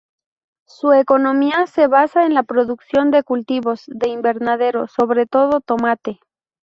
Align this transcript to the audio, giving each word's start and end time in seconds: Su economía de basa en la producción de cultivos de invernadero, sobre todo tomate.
Su 0.65 0.93
economía 0.93 1.65
de 1.75 1.85
basa 1.85 2.25
en 2.25 2.33
la 2.33 2.41
producción 2.41 3.11
de 3.11 3.21
cultivos 3.21 3.83
de 3.85 4.09
invernadero, 4.09 4.87
sobre 4.87 5.27
todo 5.27 5.61
tomate. 5.61 6.19